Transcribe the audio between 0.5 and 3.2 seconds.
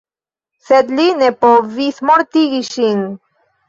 Sed li ne povis mortigi ŝin.